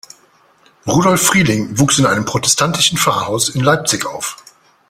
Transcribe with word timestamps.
Rudolf 0.87 1.21
Frieling 1.21 1.77
wuchs 1.77 1.99
in 1.99 2.07
einem 2.07 2.25
protestantischen 2.25 2.97
Pfarrhaus 2.97 3.49
in 3.49 3.61
Leipzig 3.61 4.07
auf. 4.07 4.37